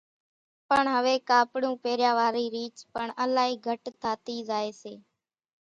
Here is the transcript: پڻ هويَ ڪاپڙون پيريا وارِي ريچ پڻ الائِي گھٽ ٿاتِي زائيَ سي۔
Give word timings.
پڻ 0.69 0.83
هويَ 0.95 1.15
ڪاپڙون 1.29 1.73
پيريا 1.83 2.11
وارِي 2.19 2.45
ريچ 2.55 2.75
پڻ 2.93 3.05
الائِي 3.23 3.53
گھٽ 3.67 3.83
ٿاتِي 4.01 4.35
زائيَ 4.49 4.69
سي۔ 4.81 4.93